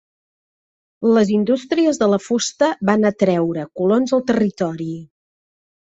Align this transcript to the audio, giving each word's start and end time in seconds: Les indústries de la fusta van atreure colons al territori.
Les 1.17 1.33
indústries 1.35 2.01
de 2.03 2.09
la 2.13 2.19
fusta 2.29 2.71
van 2.91 3.07
atreure 3.13 3.69
colons 3.83 4.19
al 4.19 4.29
territori. 4.33 4.93